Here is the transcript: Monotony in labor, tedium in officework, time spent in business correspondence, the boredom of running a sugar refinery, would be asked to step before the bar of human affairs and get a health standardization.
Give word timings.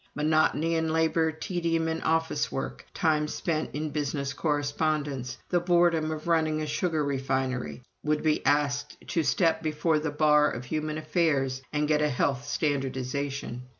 Monotony 0.15 0.73
in 0.73 0.91
labor, 0.91 1.31
tedium 1.31 1.87
in 1.87 2.01
officework, 2.01 2.81
time 2.91 3.27
spent 3.27 3.69
in 3.75 3.91
business 3.91 4.33
correspondence, 4.33 5.37
the 5.49 5.59
boredom 5.59 6.09
of 6.09 6.25
running 6.27 6.59
a 6.59 6.65
sugar 6.65 7.03
refinery, 7.05 7.83
would 8.03 8.23
be 8.23 8.43
asked 8.43 8.97
to 9.07 9.21
step 9.21 9.61
before 9.61 9.99
the 9.99 10.09
bar 10.09 10.49
of 10.49 10.65
human 10.65 10.97
affairs 10.97 11.61
and 11.71 11.87
get 11.87 12.01
a 12.01 12.09
health 12.09 12.47
standardization. 12.47 13.61